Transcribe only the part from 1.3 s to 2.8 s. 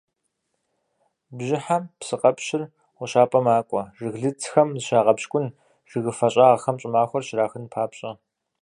Бжьыхьэм псыкъэпщыр